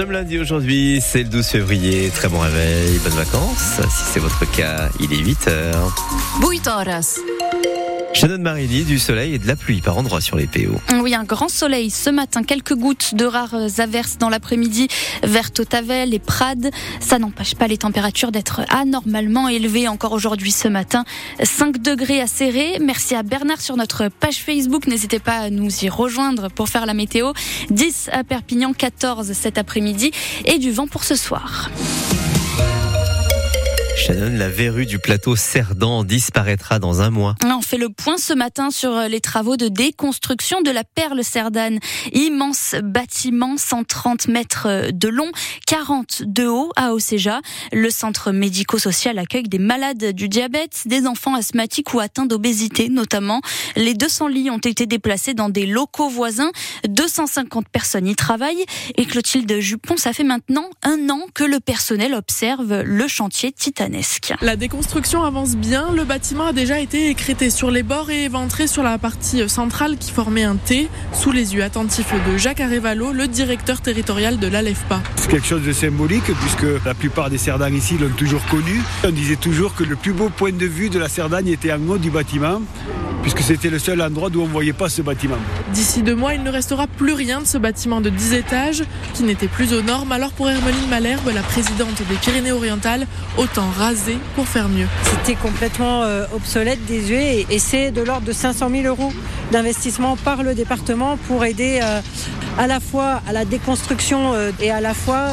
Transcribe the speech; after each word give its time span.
sommes 0.00 0.12
lundi 0.12 0.38
aujourd'hui, 0.38 0.98
c'est 1.02 1.24
le 1.24 1.28
12 1.28 1.46
février. 1.46 2.08
Très 2.08 2.28
bon 2.28 2.38
réveil, 2.38 2.98
bonnes 3.00 3.12
vacances. 3.12 3.80
Si 3.90 4.04
c'est 4.12 4.20
votre 4.20 4.50
cas, 4.50 4.88
il 4.98 5.12
est 5.12 5.18
8 5.18 5.48
heures. 5.48 5.94
8 6.40 6.68
horas. 6.68 7.18
Shannon 8.12 8.38
Marini, 8.38 8.84
du 8.84 8.98
soleil 8.98 9.34
et 9.34 9.38
de 9.38 9.46
la 9.46 9.56
pluie 9.56 9.80
par 9.80 9.96
endroits 9.96 10.20
sur 10.20 10.36
les 10.36 10.46
PO. 10.46 10.80
Oui, 11.00 11.14
un 11.14 11.24
grand 11.24 11.48
soleil 11.48 11.90
ce 11.90 12.10
matin, 12.10 12.42
quelques 12.42 12.74
gouttes 12.74 13.14
de 13.14 13.24
rares 13.24 13.78
averses 13.78 14.18
dans 14.18 14.28
l'après-midi 14.28 14.88
vers 15.22 15.52
Totavel 15.52 16.12
et 16.12 16.18
Prades. 16.18 16.70
Ça 17.00 17.18
n'empêche 17.18 17.54
pas 17.54 17.68
les 17.68 17.78
températures 17.78 18.32
d'être 18.32 18.62
anormalement 18.68 19.48
élevées 19.48 19.88
encore 19.88 20.12
aujourd'hui 20.12 20.50
ce 20.50 20.68
matin. 20.68 21.04
5 21.42 21.78
degrés 21.78 22.20
à 22.20 22.26
serrer. 22.26 22.78
Merci 22.80 23.14
à 23.14 23.22
Bernard 23.22 23.60
sur 23.60 23.76
notre 23.76 24.08
page 24.08 24.38
Facebook. 24.38 24.86
N'hésitez 24.86 25.20
pas 25.20 25.36
à 25.38 25.50
nous 25.50 25.84
y 25.84 25.88
rejoindre 25.88 26.50
pour 26.50 26.68
faire 26.68 26.86
la 26.86 26.94
météo. 26.94 27.32
10 27.70 28.10
à 28.12 28.24
Perpignan, 28.24 28.72
14 28.72 29.32
cet 29.32 29.56
après-midi 29.56 30.10
et 30.44 30.58
du 30.58 30.72
vent 30.72 30.88
pour 30.88 31.04
ce 31.04 31.14
soir. 31.14 31.70
Shannon, 34.00 34.34
la 34.38 34.48
verrue 34.48 34.86
du 34.86 34.98
plateau 34.98 35.36
Cerdan 35.36 36.04
disparaîtra 36.04 36.78
dans 36.78 37.02
un 37.02 37.10
mois. 37.10 37.34
On 37.44 37.60
fait 37.60 37.76
le 37.76 37.90
point 37.90 38.16
ce 38.16 38.32
matin 38.32 38.70
sur 38.70 38.98
les 38.98 39.20
travaux 39.20 39.58
de 39.58 39.68
déconstruction 39.68 40.62
de 40.62 40.70
la 40.70 40.84
perle 40.84 41.22
Cerdane. 41.22 41.78
Immense 42.14 42.76
bâtiment, 42.82 43.58
130 43.58 44.28
mètres 44.28 44.90
de 44.90 45.08
long, 45.08 45.30
40 45.66 46.22
de 46.24 46.46
haut 46.46 46.72
à 46.76 46.94
Océja. 46.94 47.42
Le 47.72 47.90
centre 47.90 48.32
médico-social 48.32 49.18
accueille 49.18 49.48
des 49.50 49.58
malades 49.58 50.12
du 50.12 50.30
diabète, 50.30 50.84
des 50.86 51.06
enfants 51.06 51.34
asthmatiques 51.34 51.92
ou 51.92 52.00
atteints 52.00 52.24
d'obésité 52.24 52.88
notamment. 52.88 53.42
Les 53.76 53.92
200 53.92 54.28
lits 54.28 54.48
ont 54.48 54.58
été 54.58 54.86
déplacés 54.86 55.34
dans 55.34 55.50
des 55.50 55.66
locaux 55.66 56.08
voisins. 56.08 56.52
250 56.88 57.68
personnes 57.68 58.06
y 58.06 58.16
travaillent. 58.16 58.64
Et 58.96 59.04
Clotilde 59.04 59.60
Jupon, 59.60 59.98
ça 59.98 60.14
fait 60.14 60.24
maintenant 60.24 60.70
un 60.82 61.10
an 61.10 61.20
que 61.34 61.44
le 61.44 61.60
personnel 61.60 62.14
observe 62.14 62.80
le 62.80 63.06
chantier 63.06 63.52
La 64.40 64.56
déconstruction 64.56 65.24
avance 65.24 65.56
bien. 65.56 65.92
Le 65.92 66.04
bâtiment 66.04 66.46
a 66.46 66.52
déjà 66.52 66.80
été 66.80 67.08
écrété 67.08 67.50
sur 67.50 67.70
les 67.70 67.82
bords 67.82 68.10
et 68.10 68.24
éventré 68.24 68.66
sur 68.66 68.82
la 68.82 68.98
partie 68.98 69.48
centrale 69.48 69.96
qui 69.96 70.10
formait 70.10 70.44
un 70.44 70.56
T, 70.56 70.88
sous 71.12 71.32
les 71.32 71.54
yeux 71.54 71.62
attentifs 71.62 72.12
de 72.30 72.36
Jacques 72.36 72.60
Arevalo, 72.60 73.12
le 73.12 73.26
directeur 73.26 73.80
territorial 73.80 74.38
de 74.38 74.46
l'ALEFPA. 74.46 75.02
C'est 75.16 75.30
quelque 75.30 75.46
chose 75.46 75.62
de 75.62 75.72
symbolique 75.72 76.32
puisque 76.40 76.84
la 76.84 76.94
plupart 76.94 77.30
des 77.30 77.38
Cerdagne 77.38 77.76
ici 77.76 77.96
l'ont 77.98 78.10
toujours 78.10 78.44
connu. 78.46 78.80
On 79.04 79.10
disait 79.10 79.36
toujours 79.36 79.74
que 79.74 79.84
le 79.84 79.96
plus 79.96 80.12
beau 80.12 80.28
point 80.28 80.52
de 80.52 80.66
vue 80.66 80.90
de 80.90 80.98
la 80.98 81.08
Cerdagne 81.08 81.48
était 81.48 81.72
en 81.72 81.80
haut 81.88 81.98
du 81.98 82.10
bâtiment 82.10 82.60
puisque 83.32 83.46
c'était 83.46 83.70
le 83.70 83.78
seul 83.78 84.02
endroit 84.02 84.28
d'où 84.28 84.42
on 84.42 84.46
ne 84.46 84.52
voyait 84.52 84.72
pas 84.72 84.88
ce 84.88 85.02
bâtiment. 85.02 85.36
D'ici 85.72 86.02
deux 86.02 86.16
mois, 86.16 86.34
il 86.34 86.42
ne 86.42 86.50
restera 86.50 86.86
plus 86.86 87.12
rien 87.12 87.40
de 87.40 87.46
ce 87.46 87.58
bâtiment 87.58 88.00
de 88.00 88.10
10 88.10 88.34
étages 88.34 88.82
qui 89.14 89.22
n'était 89.22 89.46
plus 89.46 89.72
aux 89.72 89.82
normes. 89.82 90.10
Alors 90.10 90.32
pour 90.32 90.50
Hermeline 90.50 90.88
Malherbe, 90.88 91.30
la 91.32 91.42
présidente 91.42 92.02
des 92.08 92.16
Pyrénées-Orientales, 92.16 93.06
autant 93.36 93.68
raser 93.78 94.18
pour 94.34 94.48
faire 94.48 94.68
mieux. 94.68 94.86
C'était 95.04 95.36
complètement 95.36 96.02
euh, 96.02 96.26
obsolète, 96.34 96.84
désuet 96.86 97.46
et 97.48 97.58
c'est 97.58 97.92
de 97.92 98.02
l'ordre 98.02 98.26
de 98.26 98.32
500 98.32 98.68
000 98.70 98.84
euros 98.84 99.12
d'investissement 99.52 100.16
par 100.16 100.42
le 100.42 100.54
département 100.54 101.16
pour 101.28 101.44
aider 101.44 101.80
euh, 101.82 102.00
à 102.58 102.66
la 102.66 102.80
fois 102.80 103.22
à 103.26 103.32
la 103.32 103.44
déconstruction 103.44 104.34
euh, 104.34 104.50
et 104.60 104.70
à 104.70 104.80
la 104.80 104.94
fois 104.94 105.28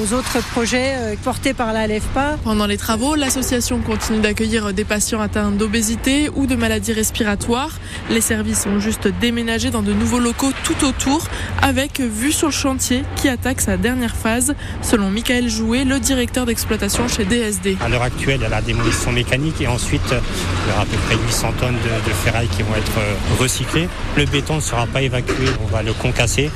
aux 0.00 0.14
autres 0.14 0.38
projets 0.52 0.94
portés 1.22 1.54
par 1.54 1.72
la 1.72 1.86
LEFPA. 1.86 2.38
Pendant 2.44 2.66
les 2.66 2.76
travaux, 2.76 3.14
l'association 3.14 3.80
continue 3.80 4.20
d'accueillir 4.20 4.72
des 4.72 4.84
patients 4.84 5.20
atteints 5.20 5.50
d'obésité 5.50 6.30
ou 6.34 6.46
de 6.46 6.54
maladies 6.54 6.92
respiratoires 6.92 7.78
les 8.10 8.20
services 8.20 8.66
ont 8.66 8.80
juste 8.80 9.08
déménagé 9.20 9.70
dans 9.70 9.82
de 9.82 9.92
nouveaux 9.92 10.18
locaux 10.18 10.52
tout 10.64 10.84
autour, 10.84 11.26
avec 11.62 12.00
vue 12.00 12.32
sur 12.32 12.48
le 12.48 12.52
chantier 12.52 13.04
qui 13.16 13.28
attaque 13.28 13.60
sa 13.60 13.76
dernière 13.76 14.16
phase, 14.16 14.54
selon 14.82 15.10
Michael 15.10 15.48
Jouet, 15.48 15.84
le 15.84 16.00
directeur 16.00 16.46
d'exploitation 16.46 17.08
chez 17.08 17.24
DSD. 17.24 17.76
À 17.80 17.88
l'heure 17.88 18.02
actuelle, 18.02 18.40
il 18.40 18.42
y 18.42 18.46
a 18.46 18.48
la 18.48 18.62
démolition 18.62 19.12
mécanique 19.12 19.60
et 19.60 19.66
ensuite, 19.66 20.02
il 20.10 20.70
y 20.70 20.72
aura 20.72 20.82
à 20.82 20.86
peu 20.86 20.96
près 21.06 21.16
800 21.16 21.52
tonnes 21.60 21.74
de, 21.74 22.08
de 22.08 22.14
ferraille 22.14 22.48
qui 22.48 22.62
vont 22.62 22.74
être 22.74 22.98
euh, 22.98 23.14
recyclées. 23.38 23.88
Le 24.16 24.24
béton 24.24 24.56
ne 24.56 24.60
sera 24.60 24.86
pas 24.86 25.02
évacué, 25.02 25.46
on 25.62 25.66
va 25.66 25.82
le 25.82 25.92
concasser 25.92 26.50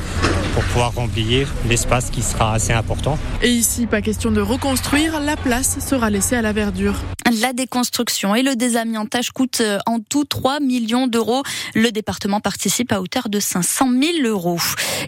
pour 0.54 0.62
pouvoir 0.64 0.94
remplir 0.94 1.52
l'espace 1.68 2.10
qui 2.10 2.22
sera 2.22 2.54
assez 2.54 2.72
important. 2.72 3.18
Et 3.42 3.50
ici, 3.50 3.86
pas 3.86 4.02
question 4.02 4.30
de 4.30 4.40
reconstruire, 4.40 5.20
la 5.20 5.36
place 5.36 5.78
sera 5.80 6.10
laissée 6.10 6.36
à 6.36 6.42
la 6.42 6.52
verdure. 6.52 6.94
La 7.40 7.52
déconstruction 7.52 8.34
et 8.34 8.42
le 8.42 8.54
désamiantage 8.54 9.32
coûtent 9.32 9.62
euh, 9.62 9.78
en 9.86 9.98
tout 9.98 10.24
3 10.24 10.60
millions 10.60 11.06
d'euros. 11.06 11.42
Le 11.74 11.90
département 11.90 12.40
participe 12.40 12.92
à 12.92 13.00
hauteur 13.00 13.28
de 13.28 13.40
500 13.40 13.88
000 13.90 14.28
euros. 14.28 14.58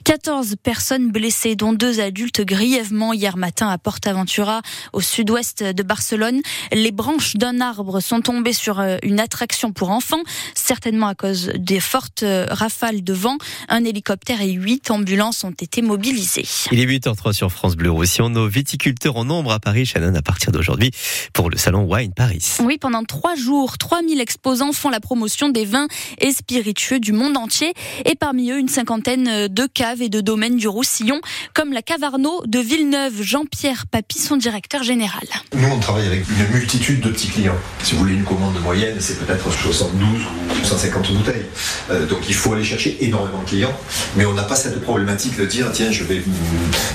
14 0.04 0.56
personnes 0.62 1.10
blessées, 1.10 1.56
dont 1.56 1.72
deux 1.72 2.00
adultes 2.00 2.40
grièvement 2.40 3.12
hier 3.12 3.36
matin 3.36 3.68
à 3.68 3.78
Portaventura, 3.78 4.62
au 4.92 5.00
sud-ouest 5.00 5.62
de 5.62 5.82
Barcelone. 5.82 6.40
Les 6.72 6.92
branches 6.92 7.36
d'un 7.36 7.60
arbre 7.60 8.00
sont 8.00 8.20
tombées 8.20 8.52
sur 8.52 8.80
euh, 8.80 8.96
une 9.02 9.20
attraction 9.20 9.72
pour 9.72 9.90
enfants, 9.90 10.22
certainement 10.54 11.08
à 11.08 11.14
cause 11.14 11.52
des 11.56 11.80
fortes 11.80 12.22
euh, 12.22 12.46
rafales 12.50 13.02
de 13.02 13.12
vent. 13.12 13.38
Un 13.68 13.84
hélicoptère 13.84 14.40
et 14.42 14.52
huit 14.52 14.90
ambulances 14.90 15.44
ont 15.44 15.50
été 15.50 15.82
mobilisées. 15.82 16.46
Il 16.72 16.80
est 16.80 16.86
8h03 16.86 17.32
sur 17.32 17.50
France 17.50 17.76
Bleu 17.76 17.90
Roussillon. 17.90 18.30
Nos 18.30 18.48
viticulteurs 18.48 19.16
en 19.16 19.24
nombre 19.24 19.52
à 19.52 19.60
Paris, 19.60 19.86
Shannon, 19.86 20.14
à 20.14 20.22
partir 20.22 20.52
d'aujourd'hui, 20.52 20.90
pour 21.32 21.50
le 21.50 21.56
salon 21.56 21.84
Wine 21.84 22.12
Paris. 22.14 22.56
Oui, 22.60 22.78
pendant 22.78 23.04
trois 23.04 23.34
jours, 23.34 23.78
3000 23.78 24.20
exposants 24.20 24.72
font 24.72 24.90
la 24.90 25.00
promotion 25.00 25.48
des 25.48 25.64
vins 25.64 25.88
et 26.18 26.32
spiritueux 26.32 27.00
du 27.00 27.12
monde 27.12 27.36
entier. 27.36 27.72
Et 28.04 28.14
parmi 28.14 28.50
eux, 28.50 28.58
une 28.58 28.68
cinquantaine 28.68 29.48
de 29.48 29.66
et 29.76 30.08
de 30.08 30.22
domaines 30.22 30.56
du 30.56 30.68
Roussillon, 30.68 31.20
comme 31.52 31.72
la 31.72 31.82
cave 31.82 32.02
Arnaud 32.02 32.42
de 32.46 32.58
Villeneuve. 32.58 33.20
Jean-Pierre 33.20 33.84
Papy, 33.86 34.18
son 34.18 34.38
directeur 34.38 34.82
général. 34.82 35.24
Nous, 35.54 35.68
on 35.68 35.78
travaille 35.78 36.06
avec 36.06 36.24
une 36.28 36.54
multitude 36.54 37.00
de 37.00 37.10
petits 37.10 37.28
clients. 37.28 37.56
Si 37.82 37.92
vous 37.92 38.00
voulez 38.00 38.14
une 38.14 38.24
commande 38.24 38.58
moyenne, 38.62 38.96
c'est 39.00 39.18
peut-être 39.18 39.52
72 39.52 40.02
ou 40.02 40.64
150 40.64 41.12
bouteilles. 41.12 41.44
Euh, 41.90 42.06
donc 42.06 42.20
il 42.26 42.34
faut 42.34 42.54
aller 42.54 42.64
chercher 42.64 42.96
énormément 43.04 43.42
de 43.42 43.48
clients. 43.48 43.76
Mais 44.16 44.24
on 44.24 44.32
n'a 44.32 44.44
pas 44.44 44.56
cette 44.56 44.80
problématique 44.80 45.36
de 45.36 45.44
dire, 45.44 45.70
tiens, 45.72 45.90
je 45.90 46.04
vais 46.04 46.22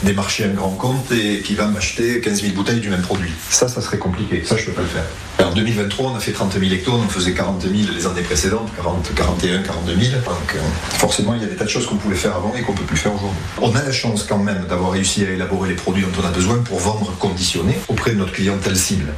démarcher 0.02 0.46
un 0.46 0.54
grand 0.54 0.72
compte 0.72 1.12
et 1.12 1.42
qui 1.42 1.54
va 1.54 1.68
m'acheter 1.68 2.20
15 2.20 2.42
000 2.42 2.54
bouteilles 2.54 2.80
du 2.80 2.90
même 2.90 3.04
produit. 3.04 3.32
Ça, 3.50 3.68
ça 3.68 3.82
serait 3.82 4.00
compliqué. 4.00 4.44
Ça, 4.44 4.58
je 4.58 4.64
ne 4.64 4.66
peux 4.68 4.74
pas 4.74 4.82
le 4.82 4.88
faire. 4.88 5.06
En 5.46 5.54
2023, 5.54 6.12
on 6.12 6.16
a 6.16 6.20
fait 6.20 6.32
30 6.32 6.54
000 6.54 6.72
hectares, 6.72 6.96
on 6.96 7.10
faisait 7.10 7.34
40 7.34 7.62
000 7.62 7.74
les 7.96 8.06
années 8.06 8.22
précédentes, 8.22 8.70
40, 8.76 9.14
41, 9.16 9.64
42 9.64 9.96
000. 10.00 10.16
Donc 10.24 10.56
euh, 10.56 10.60
forcément, 10.98 11.34
il 11.36 11.42
y 11.42 11.46
a 11.46 11.48
des 11.48 11.56
tas 11.56 11.66
de 11.66 11.70
choses 11.70 11.88
qu'on 11.88 11.98
pouvait 11.98 12.16
faire 12.16 12.36
avant 12.36 12.54
et 12.56 12.62
qu'on 12.62 12.71
ne 12.72 12.78
peut 12.78 12.86
plus 12.86 12.98
faire 12.98 13.14
aujourd'hui. 13.14 13.40
On 13.62 13.76
a 13.76 13.84
la 13.84 13.92
chance 13.92 14.24
quand 14.24 14.38
même 14.38 14.66
d'avoir 14.70 14.92
réussi 14.92 15.24
à 15.26 15.30
élaborer 15.30 15.70
les 15.70 15.76
produits 15.76 16.04
dont 16.04 16.22
on 16.22 16.26
a 16.26 16.32
besoin 16.32 16.58
pour 16.58 16.80
vendre 16.80 17.16
conditionné 17.18 17.78
auprès 17.88 18.12
de 18.12 18.18
notre 18.18 18.34
clientèle 18.34 18.76
cible. 18.76 19.14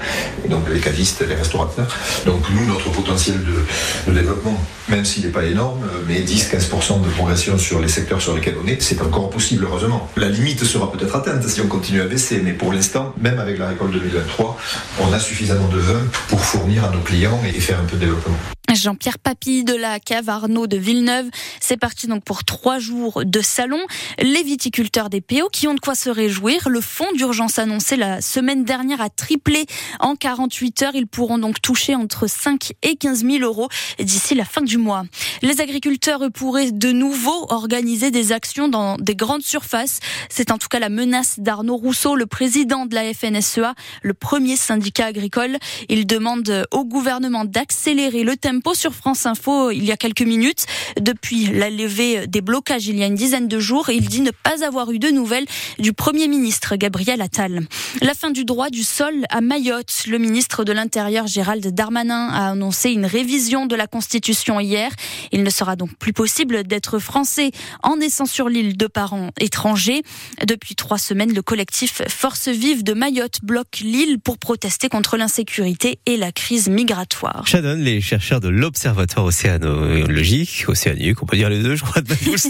Donc 0.49 0.69
les 0.69 0.79
cavistes, 0.79 1.23
les 1.27 1.35
restaurateurs. 1.35 1.87
Donc 2.25 2.43
nous, 2.51 2.65
notre 2.65 2.91
potentiel 2.91 3.37
de, 3.43 4.11
de 4.11 4.17
développement, 4.17 4.57
même 4.89 5.05
s'il 5.05 5.25
n'est 5.25 5.31
pas 5.31 5.45
énorme, 5.45 5.81
mais 6.07 6.21
10-15% 6.21 7.01
de 7.01 7.09
progression 7.09 7.57
sur 7.57 7.79
les 7.79 7.87
secteurs 7.87 8.21
sur 8.21 8.35
lesquels 8.35 8.55
on 8.63 8.67
est, 8.67 8.81
c'est 8.81 9.01
encore 9.01 9.29
possible, 9.29 9.65
heureusement. 9.65 10.09
La 10.17 10.29
limite 10.29 10.63
sera 10.63 10.91
peut-être 10.91 11.15
atteinte 11.15 11.47
si 11.47 11.61
on 11.61 11.67
continue 11.67 12.01
à 12.01 12.05
baisser, 12.05 12.41
mais 12.43 12.53
pour 12.53 12.73
l'instant, 12.73 13.13
même 13.19 13.39
avec 13.39 13.57
la 13.57 13.69
récolte 13.69 13.93
2023, 13.93 14.57
on 15.01 15.13
a 15.13 15.19
suffisamment 15.19 15.67
de 15.67 15.79
vin 15.79 16.01
pour 16.27 16.43
fournir 16.43 16.85
à 16.85 16.89
nos 16.89 17.01
clients 17.01 17.39
et 17.45 17.59
faire 17.59 17.79
un 17.79 17.85
peu 17.85 17.95
de 17.95 18.01
développement. 18.01 18.37
Jean-Pierre 18.71 19.19
Papy 19.19 19.63
de 19.63 19.75
la 19.75 19.99
cave 19.99 20.29
Arnaud 20.29 20.67
de 20.67 20.77
Villeneuve. 20.77 21.29
C'est 21.59 21.77
parti 21.77 22.07
donc 22.07 22.23
pour 22.23 22.43
trois 22.43 22.79
jours 22.79 23.23
de 23.23 23.41
salon. 23.41 23.79
Les 24.19 24.41
viticulteurs 24.41 25.09
des 25.09 25.21
PO 25.21 25.49
qui 25.51 25.67
ont 25.67 25.75
de 25.75 25.79
quoi 25.79 25.95
se 25.95 26.09
réjouir. 26.09 26.69
Le 26.69 26.81
fonds 26.81 27.11
d'urgence 27.15 27.59
annoncé 27.59 27.97
la 27.97 28.21
semaine 28.21 28.63
dernière 28.63 29.01
a 29.01 29.09
triplé 29.09 29.65
en 29.99 30.15
48 30.15 30.81
heures. 30.83 30.95
Ils 30.95 31.07
pourront 31.07 31.37
donc 31.37 31.61
toucher 31.61 31.93
entre 31.93 32.27
5 32.27 32.73
et 32.81 32.95
15 32.95 33.25
000 33.25 33.43
euros 33.43 33.69
d'ici 33.99 34.33
la 34.33 34.45
fin 34.45 34.61
du 34.61 34.77
mois. 34.77 35.03
Les 35.41 35.61
agriculteurs 35.61 36.21
pourraient 36.33 36.71
de 36.71 36.91
nouveau 36.91 37.45
organiser 37.49 38.09
des 38.11 38.31
actions 38.31 38.69
dans 38.69 38.97
des 38.97 39.15
grandes 39.15 39.43
surfaces. 39.43 39.99
C'est 40.29 40.51
en 40.51 40.57
tout 40.57 40.67
cas 40.67 40.79
la 40.79 40.89
menace 40.89 41.39
d'Arnaud 41.39 41.77
Rousseau, 41.77 42.15
le 42.15 42.25
président 42.25 42.85
de 42.85 42.95
la 42.95 43.13
FNSEA, 43.13 43.75
le 44.01 44.13
premier 44.13 44.55
syndicat 44.55 45.05
agricole. 45.05 45.57
Il 45.89 46.07
demande 46.07 46.65
au 46.71 46.85
gouvernement 46.85 47.45
d'accélérer 47.45 48.23
le 48.23 48.35
tempo 48.53 48.75
sur 48.75 48.93
France 48.93 49.25
Info 49.25 49.71
il 49.71 49.83
y 49.83 49.91
a 49.91 49.97
quelques 49.97 50.21
minutes. 50.21 50.65
Depuis 50.99 51.47
la 51.47 51.69
levée 51.71 52.27
des 52.27 52.41
blocages 52.41 52.87
il 52.87 52.97
y 52.97 53.03
a 53.03 53.07
une 53.07 53.15
dizaine 53.15 53.47
de 53.47 53.59
jours, 53.59 53.89
il 53.89 54.07
dit 54.07 54.21
ne 54.21 54.31
pas 54.31 54.63
avoir 54.63 54.91
eu 54.91 54.99
de 54.99 55.09
nouvelles 55.09 55.45
du 55.79 55.91
Premier 55.91 56.27
ministre 56.27 56.75
Gabriel 56.75 57.21
Attal. 57.21 57.61
La 58.01 58.13
fin 58.13 58.29
du 58.29 58.45
droit 58.45 58.69
du 58.69 58.83
sol 58.83 59.13
à 59.29 59.41
Mayotte. 59.41 60.03
Le 60.07 60.17
ministre 60.19 60.63
de 60.63 60.71
l'Intérieur 60.71 61.25
Gérald 61.25 61.65
Darmanin 61.65 62.27
a 62.27 62.51
annoncé 62.51 62.91
une 62.91 63.05
révision 63.05 63.65
de 63.65 63.75
la 63.75 63.87
Constitution 63.87 64.59
hier. 64.59 64.91
Il 65.31 65.43
ne 65.43 65.49
sera 65.49 65.75
donc 65.75 65.95
plus 65.97 66.13
possible 66.13 66.63
d'être 66.63 66.99
français 66.99 67.51
en 67.81 67.97
naissant 67.97 68.25
sur 68.25 68.49
l'île 68.49 68.77
de 68.77 68.87
parents 68.87 69.31
étrangers. 69.39 70.03
Depuis 70.45 70.75
trois 70.75 70.99
semaines, 70.99 71.33
le 71.33 71.41
collectif 71.41 72.03
Force 72.07 72.49
Vive 72.49 72.83
de 72.83 72.93
Mayotte 72.93 73.39
bloque 73.41 73.79
l'île 73.81 74.19
pour 74.19 74.37
protester 74.37 74.89
contre 74.89 75.17
l'insécurité 75.17 75.99
et 76.05 76.17
la 76.17 76.31
crise 76.31 76.69
migratoire. 76.69 77.47
Shannon, 77.47 77.75
les 77.75 77.99
chercheurs 77.99 78.41
de 78.43 78.49
l'Observatoire 78.49 79.25
océanologique, 79.25 80.65
océanique, 80.67 81.23
on 81.23 81.25
peut 81.25 81.37
dire 81.37 81.49
les 81.49 81.63
deux, 81.63 81.75
je 81.75 81.83
crois, 81.83 82.01
de 82.01 82.13
ça 82.37 82.49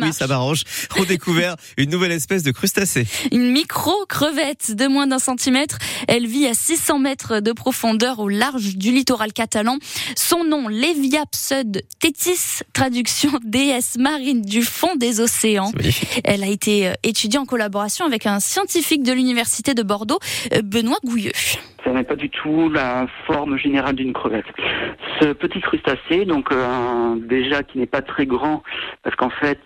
oui, 0.00 0.12
ça 0.12 0.26
m'arrange. 0.26 0.62
ont 0.98 1.04
découvert 1.04 1.56
une 1.76 1.90
nouvelle 1.90 2.12
espèce 2.12 2.44
de 2.44 2.52
crustacé. 2.52 3.06
Une 3.32 3.50
micro-crevette 3.50 4.76
de 4.76 4.86
moins 4.86 5.08
d'un 5.08 5.18
centimètre. 5.18 5.78
Elle 6.06 6.26
vit 6.26 6.46
à 6.46 6.54
600 6.54 7.00
mètres 7.00 7.40
de 7.40 7.52
profondeur 7.52 8.20
au 8.20 8.28
large 8.28 8.76
du 8.76 8.92
littoral 8.92 9.32
catalan. 9.32 9.78
Son 10.14 10.44
nom, 10.44 10.68
Leviapsud 10.68 11.82
tetis, 11.98 12.60
traduction 12.72 13.30
déesse 13.44 13.96
marine 13.98 14.42
du 14.42 14.62
fond 14.62 14.94
des 14.96 15.20
océans. 15.20 15.72
Elle 16.24 16.44
a 16.44 16.48
été 16.48 16.88
euh, 16.88 16.92
étudiée 17.02 17.40
en 17.40 17.46
collaboration 17.46 18.06
avec 18.06 18.26
un 18.26 18.38
scientifique 18.38 19.02
de 19.02 19.12
l'université 19.12 19.74
de 19.74 19.82
Bordeaux, 19.82 20.20
euh, 20.54 20.62
Benoît 20.62 20.98
Gouilleux. 21.04 21.32
Ça 21.84 21.90
n'est 21.90 22.04
pas 22.04 22.14
du 22.14 22.30
tout 22.30 22.68
la 22.70 23.06
forme 23.26 23.58
générale 23.58 23.96
d'une 23.96 24.12
crevette. 24.12 24.44
Ce 25.20 25.32
petit 25.32 25.60
crustacé, 25.60 26.24
donc 26.24 26.50
euh, 26.52 27.16
déjà 27.16 27.62
qui 27.62 27.78
n'est 27.78 27.86
pas 27.86 28.02
très 28.02 28.26
grand, 28.26 28.62
parce 29.02 29.14
qu'en 29.16 29.30
fait 29.30 29.60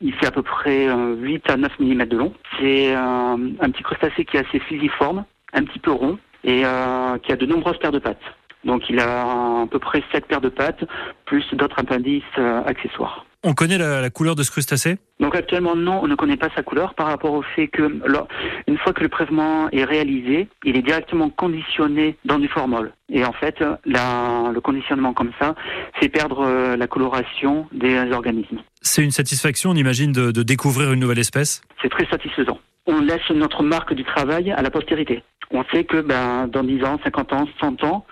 il 0.00 0.14
fait 0.14 0.26
à 0.26 0.30
peu 0.30 0.42
près 0.42 0.88
8 0.88 1.50
à 1.50 1.56
9 1.56 1.80
mm 1.80 2.04
de 2.06 2.16
long. 2.16 2.32
C'est 2.58 2.94
un 2.94 3.70
petit 3.70 3.82
crustacé 3.82 4.24
qui 4.24 4.36
est 4.36 4.46
assez 4.46 4.60
fusiforme, 4.60 5.24
un 5.52 5.64
petit 5.64 5.78
peu 5.78 5.90
rond 5.92 6.18
et 6.44 6.62
qui 7.22 7.32
a 7.32 7.36
de 7.36 7.46
nombreuses 7.46 7.78
paires 7.78 7.92
de 7.92 7.98
pattes. 7.98 8.18
Donc 8.64 8.82
il 8.88 8.98
a 8.98 9.62
à 9.62 9.66
peu 9.70 9.78
près 9.78 10.02
7 10.12 10.26
paires 10.26 10.40
de 10.40 10.48
pattes, 10.48 10.84
plus 11.24 11.44
d'autres 11.54 11.78
appendices 11.78 12.22
accessoires. 12.66 13.26
On 13.48 13.54
connaît 13.54 13.78
la, 13.78 14.10
couleur 14.10 14.34
de 14.34 14.42
ce 14.42 14.50
crustacé? 14.50 14.98
Donc 15.20 15.36
actuellement 15.36 15.76
non, 15.76 16.00
on 16.02 16.08
ne 16.08 16.16
connaît 16.16 16.36
pas 16.36 16.48
sa 16.56 16.64
couleur 16.64 16.94
par 16.94 17.06
rapport 17.06 17.32
au 17.32 17.42
fait 17.42 17.68
que 17.68 18.00
une 18.66 18.78
fois 18.78 18.92
que 18.92 19.04
le 19.04 19.08
prélèvement 19.08 19.70
est 19.70 19.84
réalisé, 19.84 20.48
il 20.64 20.76
est 20.76 20.82
directement 20.82 21.30
conditionné 21.30 22.16
dans 22.24 22.40
du 22.40 22.48
formol. 22.48 22.92
Et 23.08 23.24
en 23.24 23.32
fait, 23.32 23.62
le 23.84 24.58
conditionnement 24.58 25.14
comme 25.14 25.30
ça 25.38 25.54
fait 26.00 26.08
perdre 26.08 26.40
euh, 26.40 26.76
la 26.76 26.88
coloration 26.88 27.68
des 27.70 28.10
organismes. 28.10 28.58
C'est 28.82 29.04
une 29.04 29.12
satisfaction, 29.12 29.70
on 29.70 29.76
imagine, 29.76 30.10
de, 30.10 30.32
de 30.32 30.42
découvrir 30.42 30.92
une 30.92 30.98
nouvelle 30.98 31.20
espèce? 31.20 31.62
C'est 31.80 31.88
très 31.88 32.06
satisfaisant. 32.06 32.58
On 32.86 33.00
laisse 33.00 33.30
notre 33.30 33.62
marque 33.62 33.94
du 33.94 34.02
travail 34.02 34.50
à 34.50 34.62
la 34.62 34.70
postérité. 34.70 35.22
On 35.52 35.64
sait 35.72 35.84
que 35.84 36.00
ben, 36.00 36.48
dans 36.48 36.64
10 36.64 36.84
ans, 36.84 36.98
50 37.04 37.32
ans, 37.32 37.48
100 37.60 37.84
ans, 37.84 38.06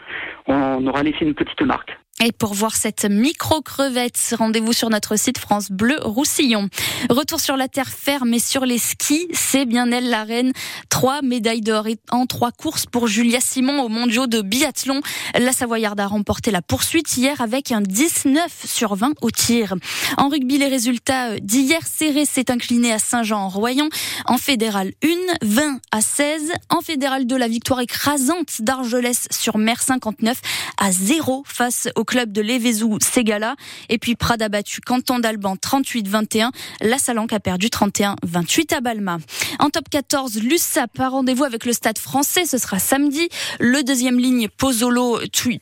on 0.46 0.86
aura 0.86 1.02
laissé 1.02 1.24
une 1.24 1.34
petite 1.34 1.62
marque. 1.62 1.98
Et 2.26 2.32
pour 2.32 2.54
voir 2.54 2.74
cette 2.74 3.04
micro-crevette, 3.04 4.34
rendez-vous 4.38 4.72
sur 4.72 4.88
notre 4.88 5.14
site 5.16 5.36
France 5.36 5.70
Bleu 5.70 5.98
Roussillon. 6.00 6.70
Retour 7.10 7.38
sur 7.38 7.58
la 7.58 7.68
terre 7.68 7.90
ferme 7.90 8.32
et 8.32 8.38
sur 8.38 8.64
les 8.64 8.78
skis, 8.78 9.28
c'est 9.34 9.66
bien 9.66 9.92
elle 9.92 10.08
la 10.08 10.24
reine. 10.24 10.52
Trois 10.88 11.20
médailles 11.20 11.60
d'or 11.60 11.86
en 12.10 12.24
trois 12.24 12.50
courses 12.50 12.86
pour 12.86 13.08
Julia 13.08 13.40
Simon 13.42 13.82
au 13.82 13.90
mondiaux 13.90 14.26
de 14.26 14.40
biathlon. 14.40 15.02
La 15.38 15.52
Savoyarde 15.52 16.00
a 16.00 16.06
remporté 16.06 16.50
la 16.50 16.62
poursuite 16.62 17.14
hier 17.14 17.42
avec 17.42 17.72
un 17.72 17.82
19 17.82 18.50
sur 18.64 18.94
20 18.94 19.12
au 19.20 19.30
tir. 19.30 19.74
En 20.16 20.30
rugby, 20.30 20.56
les 20.56 20.68
résultats 20.68 21.38
d'hier, 21.40 21.80
Serré 21.84 22.24
s'est 22.24 22.50
incliné 22.50 22.90
à 22.90 22.98
Saint-Jean-en-Royan. 22.98 23.90
En 24.24 24.38
fédéral 24.38 24.92
1, 25.04 25.08
20 25.42 25.78
à 25.92 26.00
16. 26.00 26.52
En 26.70 26.80
fédéral 26.80 27.26
2, 27.26 27.36
la 27.36 27.48
victoire 27.48 27.80
écrasante 27.80 28.62
d'Argelès 28.62 29.28
sur 29.30 29.58
mer 29.58 29.82
59 29.82 30.40
à 30.78 30.90
0 30.90 31.44
face 31.46 31.88
au 31.96 32.04
club 32.04 32.13
de 32.14 32.40
l'Evezou 32.40 32.98
Ségala. 33.00 33.56
Et 33.88 33.98
puis 33.98 34.14
Prada 34.14 34.48
battu 34.48 34.80
Canton 34.80 35.18
d'Alban 35.18 35.56
38-21. 35.56 36.50
La 36.80 36.98
Salanque 36.98 37.32
a 37.32 37.40
perdu 37.40 37.66
31-28 37.66 38.74
à 38.74 38.80
Balma. 38.80 39.18
En 39.58 39.70
top 39.70 39.88
14, 39.90 40.40
l'USAP 40.42 40.98
a 41.00 41.08
rendez-vous 41.08 41.44
avec 41.44 41.64
le 41.64 41.72
stade 41.72 41.98
français. 41.98 42.46
Ce 42.46 42.58
sera 42.58 42.78
samedi. 42.78 43.28
Le 43.58 43.82
deuxième 43.82 44.18
ligne 44.18 44.48
Pozzolo 44.48 45.18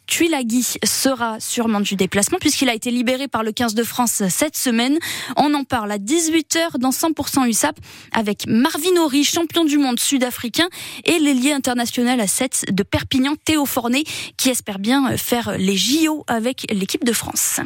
Tuilagi 0.07 0.77
sera 0.85 1.41
sûrement 1.41 1.81
du 1.81 1.97
déplacement 1.97 2.39
puisqu'il 2.39 2.69
a 2.69 2.75
été 2.75 2.91
libéré 2.91 3.29
par 3.29 3.43
le 3.43 3.53
15 3.53 3.75
de 3.75 3.83
France 3.83 4.23
cette 4.29 4.57
semaine. 4.57 4.99
On 5.37 5.55
en 5.55 5.65
parle 5.65 5.91
à 5.93 5.99
18h 5.99 6.79
dans 6.79 6.91
100% 6.91 7.49
USAP 7.49 7.79
avec 8.13 8.47
Marvin 8.47 8.97
Horry, 8.99 9.25
champion 9.25 9.65
du 9.65 9.79
monde 9.79 9.99
sud-africain 9.99 10.69
et 11.05 11.19
l'ailier 11.19 11.53
international 11.53 12.21
à 12.21 12.27
7 12.27 12.67
de 12.71 12.83
Perpignan, 12.83 13.35
Théo 13.45 13.67
Fornet, 13.67 14.05
qui 14.37 14.51
espère 14.51 14.79
bien 14.79 15.17
faire 15.17 15.57
les 15.59 15.77
JO 15.77 16.25
avec 16.33 16.67
l'équipe 16.71 17.05
de 17.05 17.13
France. 17.13 17.61